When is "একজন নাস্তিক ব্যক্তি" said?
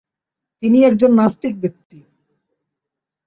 0.83-1.99